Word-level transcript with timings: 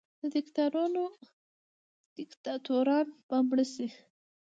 دیکتاتوران 2.17 3.07
به 3.27 3.37
مړه 3.47 3.65
سي. 3.73 3.87